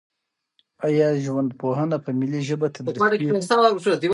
[0.85, 4.07] آیا ژوندپوهنه په ملي ژبه تدریس کیږي؟